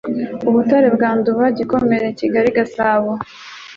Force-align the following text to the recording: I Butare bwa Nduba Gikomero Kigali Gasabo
I 0.49 0.51
Butare 0.53 0.87
bwa 0.95 1.09
Nduba 1.17 1.45
Gikomero 1.57 2.07
Kigali 2.19 2.49
Gasabo 2.57 3.11